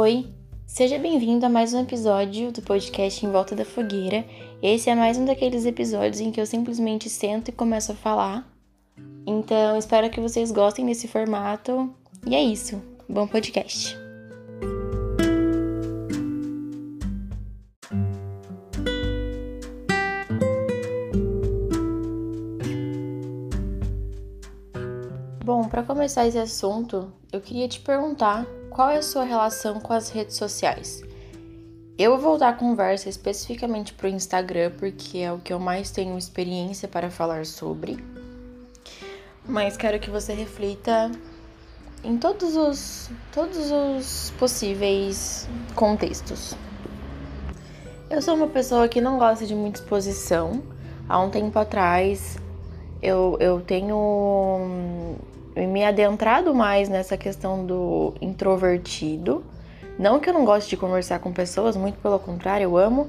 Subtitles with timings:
[0.00, 0.32] Oi,
[0.64, 4.24] seja bem-vindo a mais um episódio do podcast Em Volta da Fogueira.
[4.62, 8.48] Esse é mais um daqueles episódios em que eu simplesmente sento e começo a falar.
[9.26, 11.92] Então, espero que vocês gostem desse formato.
[12.24, 12.80] E é isso.
[13.08, 13.98] Bom podcast.
[25.44, 28.46] Bom, para começar esse assunto, eu queria te perguntar
[28.78, 31.02] qual é a sua relação com as redes sociais.
[31.98, 35.90] Eu vou voltar a conversa especificamente para o Instagram, porque é o que eu mais
[35.90, 37.98] tenho experiência para falar sobre.
[39.44, 41.10] Mas quero que você reflita
[42.04, 46.54] em todos os, todos os possíveis contextos.
[48.08, 50.62] Eu sou uma pessoa que não gosta de muita exposição.
[51.08, 52.38] Há um tempo atrás
[53.02, 55.16] eu, eu tenho
[55.66, 59.44] me adentrado mais nessa questão do introvertido.
[59.98, 63.08] Não que eu não goste de conversar com pessoas, muito pelo contrário, eu amo,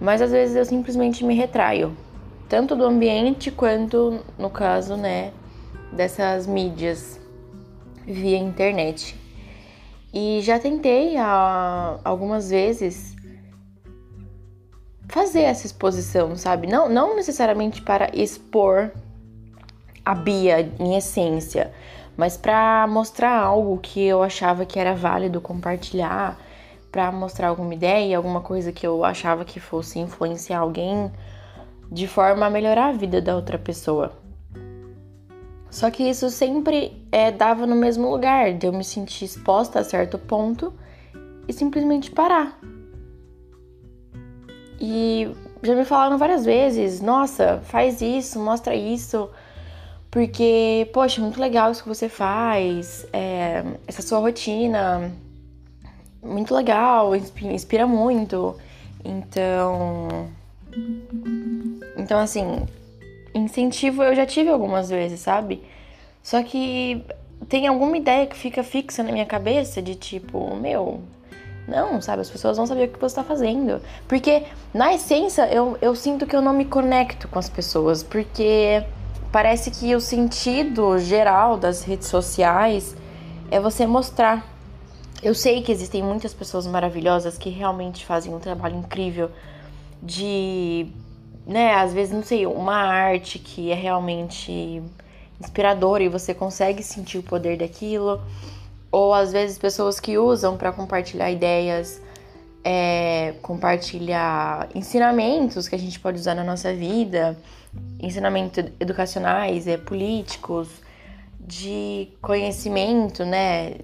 [0.00, 1.96] mas às vezes eu simplesmente me retraio,
[2.48, 5.32] tanto do ambiente quanto, no caso, né,
[5.92, 7.18] dessas mídias
[8.06, 9.16] via internet.
[10.12, 13.16] E já tentei ah, algumas vezes
[15.08, 16.66] fazer essa exposição, sabe?
[16.66, 18.90] Não, não necessariamente para expor
[20.04, 21.72] a Bia em essência,
[22.18, 26.36] mas para mostrar algo que eu achava que era válido compartilhar,
[26.90, 31.12] para mostrar alguma ideia, alguma coisa que eu achava que fosse influenciar alguém
[31.92, 34.12] de forma a melhorar a vida da outra pessoa.
[35.70, 39.84] Só que isso sempre é, dava no mesmo lugar, de eu me sentir exposta a
[39.84, 40.72] certo ponto
[41.46, 42.58] e simplesmente parar.
[44.80, 45.30] E
[45.62, 49.30] já me falaram várias vezes: nossa, faz isso, mostra isso
[50.10, 55.12] porque, poxa, muito legal isso que você faz, é, essa sua rotina,
[56.22, 58.56] muito legal, inspira muito.
[59.04, 60.28] Então.
[61.96, 62.66] Então, assim,
[63.34, 65.62] incentivo eu já tive algumas vezes, sabe?
[66.22, 67.04] Só que
[67.48, 71.00] tem alguma ideia que fica fixa na minha cabeça de tipo, meu,
[71.66, 72.22] não, sabe?
[72.22, 73.80] As pessoas vão saber o que você tá fazendo.
[74.06, 78.02] Porque, na essência, eu, eu sinto que eu não me conecto com as pessoas.
[78.02, 78.82] Porque
[79.32, 82.96] parece que o sentido geral das redes sociais
[83.50, 84.46] é você mostrar.
[85.22, 89.30] Eu sei que existem muitas pessoas maravilhosas que realmente fazem um trabalho incrível
[90.02, 90.86] de,
[91.46, 94.82] né, às vezes, não sei, uma arte que é realmente
[95.40, 98.20] inspiradora e você consegue sentir o poder daquilo,
[98.90, 102.00] ou às vezes pessoas que usam para compartilhar ideias,
[102.64, 107.36] é, compartilhar ensinamentos que a gente pode usar na nossa vida
[108.00, 110.68] ensinamentos educacionais, é, políticos,
[111.40, 113.76] de conhecimento, né?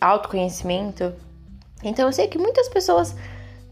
[0.00, 1.12] Autoconhecimento.
[1.82, 3.14] Então eu sei que muitas pessoas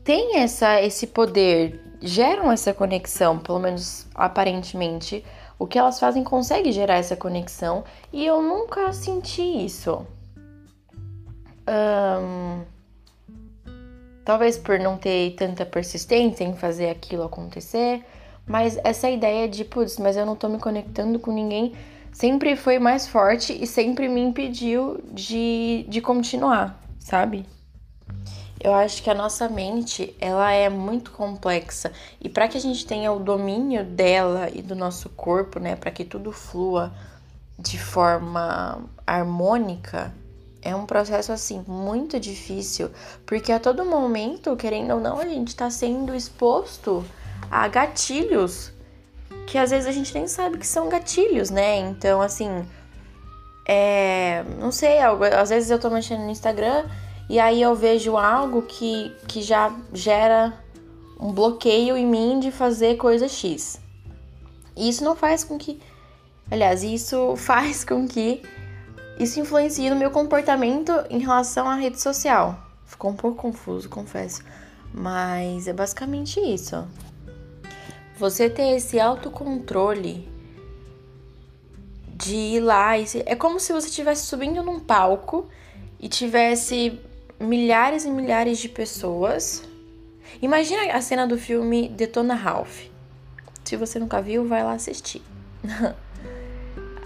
[0.04, 5.24] têm essa, esse poder, geram essa conexão, pelo menos aparentemente.
[5.58, 10.06] O que elas fazem consegue gerar essa conexão e eu nunca senti isso.
[11.68, 12.59] Um,
[14.30, 18.04] talvez por não ter tanta persistência em fazer aquilo acontecer
[18.50, 21.72] mas essa ideia de, putz, mas eu não tô me conectando com ninguém,
[22.12, 27.46] sempre foi mais forte e sempre me impediu de, de continuar, sabe?
[28.60, 32.84] Eu acho que a nossa mente, ela é muito complexa e para que a gente
[32.84, 36.92] tenha o domínio dela e do nosso corpo, né, para que tudo flua
[37.56, 40.12] de forma harmônica,
[40.62, 42.90] é um processo assim muito difícil,
[43.24, 47.04] porque a todo momento, querendo ou não, a gente está sendo exposto
[47.50, 48.72] a gatilhos
[49.46, 51.78] que às vezes a gente nem sabe que são gatilhos, né?
[51.78, 52.64] Então, assim,
[53.66, 56.84] é, não sei, às vezes eu tô mexendo no Instagram
[57.28, 60.52] e aí eu vejo algo que, que já gera
[61.18, 63.80] um bloqueio em mim de fazer coisa X.
[64.76, 65.80] E isso não faz com que.
[66.50, 68.42] Aliás, isso faz com que
[69.20, 72.58] isso influencie no meu comportamento em relação à rede social.
[72.86, 74.42] Ficou um pouco confuso, confesso.
[74.94, 76.88] Mas é basicamente isso.
[78.16, 80.26] Você ter esse autocontrole
[82.16, 85.48] de ir lá e é como se você estivesse subindo num palco
[85.98, 86.98] e tivesse
[87.38, 89.62] milhares e milhares de pessoas.
[90.40, 92.84] Imagina a cena do filme Detona Ralph.
[93.64, 95.22] Se você nunca viu, vai lá assistir.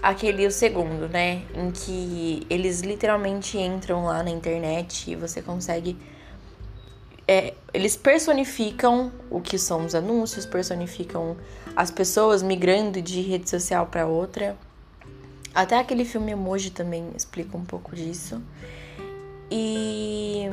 [0.05, 5.97] Aquele o segundo, né, em que eles literalmente entram lá na internet e você consegue
[7.27, 11.35] é, eles personificam o que são os anúncios, personificam
[11.75, 14.55] as pessoas migrando de rede social para outra.
[15.55, 18.39] Até aquele filme Emoji também explica um pouco disso.
[19.49, 20.47] E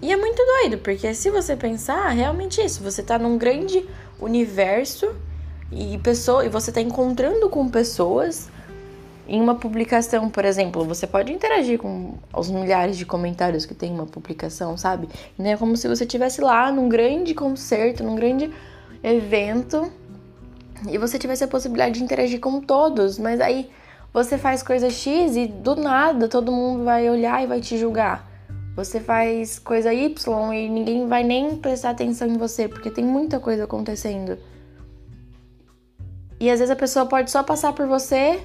[0.00, 3.84] E é muito doido, porque se você pensar, realmente isso, você tá num grande
[4.20, 5.16] universo
[5.72, 8.48] e pessoa, e você tá encontrando com pessoas
[9.26, 13.90] em uma publicação, por exemplo, você pode interagir com os milhares de comentários que tem
[13.90, 15.08] uma publicação, sabe?
[15.38, 18.52] Não é como se você estivesse lá num grande concerto, num grande
[19.02, 19.90] evento
[20.88, 23.70] e você tivesse a possibilidade de interagir com todos, mas aí
[24.12, 28.30] você faz coisa X e do nada todo mundo vai olhar e vai te julgar.
[28.76, 33.40] Você faz coisa Y e ninguém vai nem prestar atenção em você, porque tem muita
[33.40, 34.36] coisa acontecendo.
[36.44, 38.38] E às vezes a pessoa pode só passar por você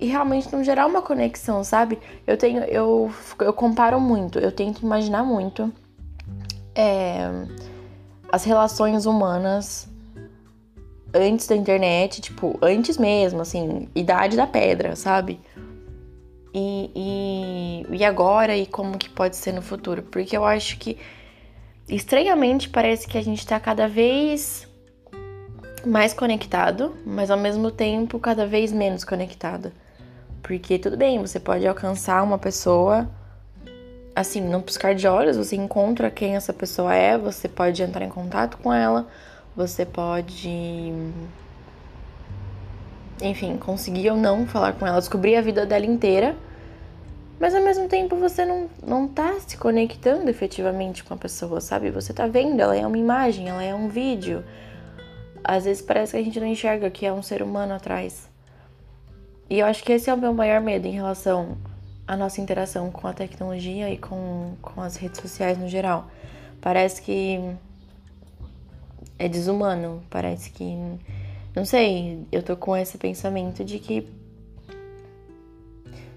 [0.00, 1.96] e realmente não gerar uma conexão, sabe?
[2.26, 3.08] Eu tenho, eu,
[3.38, 5.72] eu comparo muito, eu tento imaginar muito
[6.74, 7.20] é,
[8.32, 9.88] as relações humanas
[11.14, 15.38] antes da internet, tipo, antes mesmo, assim, idade da pedra, sabe?
[16.52, 16.90] E,
[17.92, 20.02] e, e agora e como que pode ser no futuro.
[20.02, 20.98] Porque eu acho que,
[21.88, 24.66] estranhamente, parece que a gente tá cada vez
[25.84, 29.72] mais conectado, mas ao mesmo tempo cada vez menos conectado.
[30.42, 33.08] Porque tudo bem, você pode alcançar uma pessoa
[34.14, 38.10] assim, num piscar de olhos, você encontra quem essa pessoa é, você pode entrar em
[38.10, 39.06] contato com ela,
[39.56, 40.92] você pode
[43.22, 46.34] enfim, conseguir ou não falar com ela, descobrir a vida dela inteira,
[47.38, 51.90] mas ao mesmo tempo você não, não tá se conectando efetivamente com a pessoa, sabe?
[51.90, 54.44] Você tá vendo, ela é uma imagem, ela é um vídeo.
[55.44, 58.28] Às vezes parece que a gente não enxerga que é um ser humano atrás.
[59.50, 61.58] E eu acho que esse é o meu maior medo em relação
[62.06, 66.08] à nossa interação com a tecnologia e com, com as redes sociais no geral.
[66.60, 67.38] Parece que
[69.18, 70.76] é desumano, parece que
[71.54, 74.08] não sei, eu tô com esse pensamento de que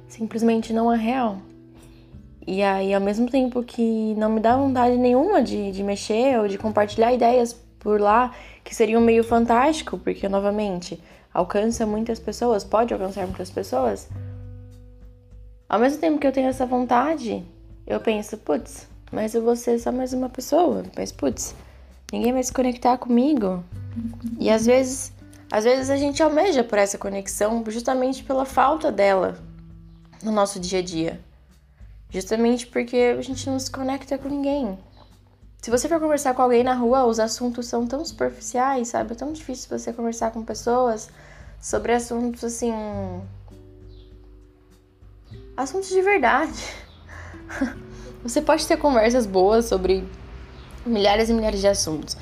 [0.07, 1.39] simplesmente não é real.
[2.48, 6.48] E aí, ao mesmo tempo que não me dá vontade nenhuma de, de mexer ou
[6.48, 8.34] de compartilhar ideias por lá,
[8.64, 11.00] que seria um meio fantástico, porque, novamente,
[11.32, 14.10] alcança muitas pessoas, pode alcançar muitas pessoas.
[15.70, 17.46] Ao mesmo tempo que eu tenho essa vontade,
[17.86, 20.82] eu penso, putz, mas eu vou ser só mais uma pessoa.
[20.98, 21.54] Mas, putz,
[22.12, 23.64] ninguém vai se conectar comigo.
[24.40, 25.14] E às vezes
[25.52, 29.38] às vezes a gente almeja por essa conexão justamente pela falta dela
[30.24, 31.22] no nosso dia a dia.
[32.10, 34.76] Justamente porque a gente não se conecta com ninguém.
[35.66, 39.14] Se você for conversar com alguém na rua, os assuntos são tão superficiais, sabe?
[39.14, 41.10] É tão difícil você conversar com pessoas
[41.60, 42.72] sobre assuntos assim.
[45.58, 46.54] assuntos de verdade.
[48.22, 50.08] Você pode ter conversas boas sobre
[50.86, 52.16] milhares e milhares de assuntos.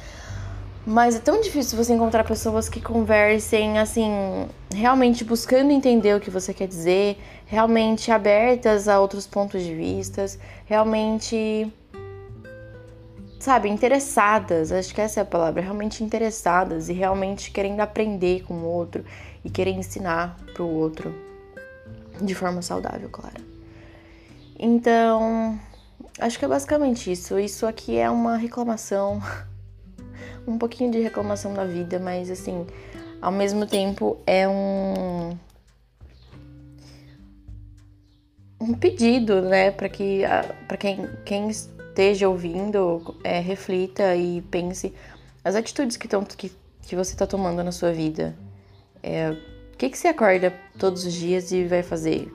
[0.88, 6.30] Mas é tão difícil você encontrar pessoas que conversem assim, realmente buscando entender o que
[6.30, 11.70] você quer dizer, realmente abertas a outros pontos de vistas, realmente
[13.44, 18.54] sabe, interessadas, acho que essa é a palavra, realmente interessadas e realmente querendo aprender com
[18.54, 19.04] o outro
[19.44, 21.14] e querer ensinar pro outro
[22.22, 23.44] de forma saudável, claro.
[24.58, 25.60] Então,
[26.22, 27.38] acho que é basicamente isso.
[27.38, 29.22] Isso aqui é uma reclamação
[30.48, 32.66] um pouquinho de reclamação da vida, mas assim,
[33.22, 35.38] ao mesmo tempo é um
[38.58, 40.22] um pedido, né, para que
[40.66, 41.50] para quem, quem
[41.94, 44.94] esteja ouvindo é, reflita e pense
[45.44, 48.36] as atitudes que, tão, que, que você está tomando na sua vida.
[49.02, 52.32] É, o que, que você acorda todos os dias e vai fazer?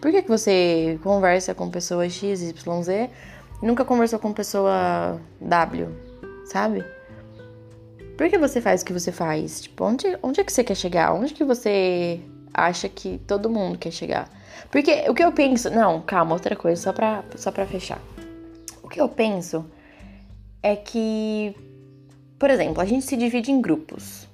[0.00, 3.10] Por que, que você conversa com pessoa X, Y, Z
[3.62, 5.88] e nunca conversou com pessoa W,
[6.44, 6.84] sabe?
[8.18, 9.62] Por que você faz o que você faz?
[9.62, 11.14] Tipo, onde, onde é que você quer chegar?
[11.14, 12.20] Onde que você
[12.52, 14.28] acha que todo mundo quer chegar?
[14.70, 15.70] Porque o que eu penso.
[15.70, 18.00] Não, calma, outra coisa, só pra, só pra fechar.
[18.86, 19.66] O que eu penso
[20.62, 21.52] é que,
[22.38, 24.28] por exemplo, a gente se divide em grupos.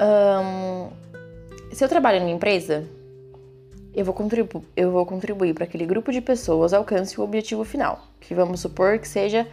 [0.00, 0.90] Um,
[1.72, 2.84] se eu trabalho numa empresa,
[3.94, 8.04] eu vou, contribu eu vou contribuir para aquele grupo de pessoas alcance o objetivo final,
[8.18, 9.46] que vamos supor que seja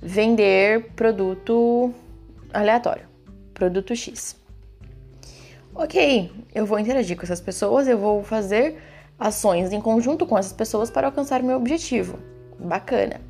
[0.00, 1.92] vender produto
[2.52, 3.08] aleatório,
[3.52, 4.36] produto X.
[5.74, 8.80] Ok, eu vou interagir com essas pessoas, eu vou fazer
[9.18, 12.33] ações em conjunto com essas pessoas para alcançar meu objetivo.
[12.58, 13.20] Bacana.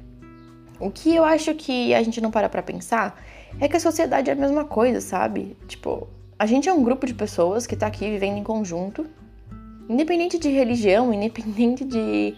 [0.81, 3.23] O que eu acho que a gente não para pra pensar
[3.61, 5.57] é que a sociedade é a mesma coisa, sabe?
[5.69, 9.07] Tipo, a gente é um grupo de pessoas que tá aqui vivendo em conjunto,
[9.89, 12.35] independente de religião, independente de,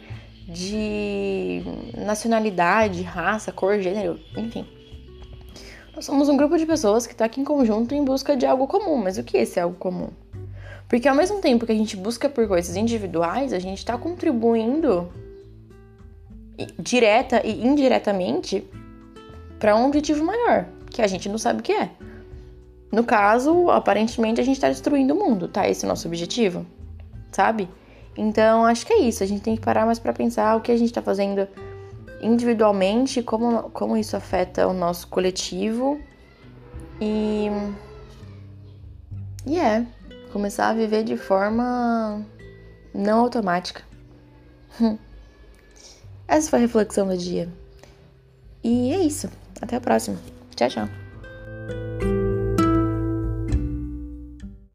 [0.48, 1.62] de
[1.96, 4.66] nacionalidade, raça, cor, gênero, enfim.
[5.94, 8.66] Nós somos um grupo de pessoas que está aqui em conjunto em busca de algo
[8.66, 8.98] comum.
[8.98, 10.10] Mas o que é esse algo comum?
[10.88, 15.10] Porque ao mesmo tempo que a gente busca por coisas individuais, a gente está contribuindo
[16.78, 18.66] direta e indiretamente
[19.58, 21.90] para um objetivo maior, que a gente não sabe o que é.
[22.92, 25.68] No caso, aparentemente a gente tá destruindo o mundo, tá?
[25.68, 26.64] Esse é o nosso objetivo,
[27.32, 27.68] sabe?
[28.16, 29.22] Então, acho que é isso.
[29.22, 31.46] A gente tem que parar mais para pensar o que a gente tá fazendo
[32.22, 36.00] individualmente, como, como isso afeta o nosso coletivo.
[37.00, 37.48] E.
[39.46, 39.84] E é.
[40.32, 42.24] Começar a viver de forma
[42.94, 43.82] não automática.
[46.28, 47.48] Essa foi a reflexão do dia.
[48.62, 49.28] E é isso.
[49.60, 50.18] Até a próxima.
[50.54, 52.15] Tchau, tchau.